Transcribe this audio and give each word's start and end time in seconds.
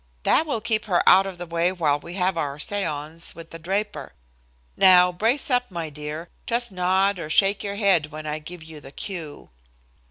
"That 0.23 0.47
will 0.47 0.61
keep 0.61 0.85
her 0.85 1.07
out 1.07 1.27
of 1.27 1.37
the 1.37 1.45
way 1.45 1.71
while 1.71 1.99
we 1.99 2.15
have 2.15 2.35
our 2.35 2.57
seance 2.57 3.35
with 3.35 3.51
the 3.51 3.59
Draper. 3.59 4.13
Now 4.75 5.11
brace 5.11 5.51
up, 5.51 5.69
my 5.69 5.91
dear; 5.91 6.27
just 6.47 6.71
nod 6.71 7.19
or 7.19 7.29
shake 7.29 7.63
your 7.63 7.75
head 7.75 8.07
when 8.07 8.25
I 8.25 8.39
give 8.39 8.63
you 8.63 8.79
the 8.79 8.91
cue." 8.91 9.51